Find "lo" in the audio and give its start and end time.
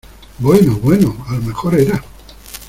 1.33-1.43